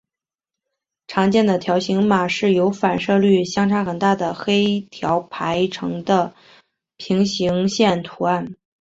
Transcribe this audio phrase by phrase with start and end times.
[1.05, 6.33] 常见的条形码是由反射率相差很大的黑条排成的
[6.97, 8.55] 平行线图案。